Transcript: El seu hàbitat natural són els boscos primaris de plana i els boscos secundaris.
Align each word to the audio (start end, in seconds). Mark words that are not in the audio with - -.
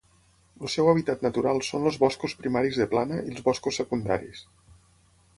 El 0.67 0.69
seu 0.75 0.87
hàbitat 0.93 1.25
natural 1.25 1.59
són 1.67 1.85
els 1.89 1.99
boscos 2.03 2.33
primaris 2.39 2.79
de 2.83 2.87
plana 2.93 3.19
i 3.27 3.35
els 3.35 3.43
boscos 3.49 3.77
secundaris. 3.83 4.41